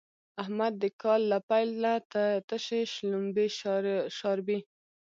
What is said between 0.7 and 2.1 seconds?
د کال له پيله